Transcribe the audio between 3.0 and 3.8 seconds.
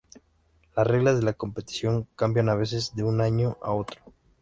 un año a